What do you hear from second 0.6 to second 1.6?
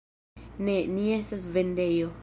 Ne, ni estas